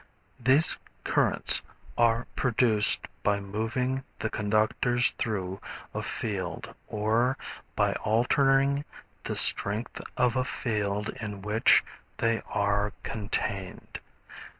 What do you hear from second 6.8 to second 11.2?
or by altering the strength of a field